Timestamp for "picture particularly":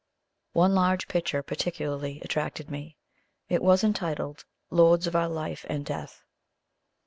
1.07-2.21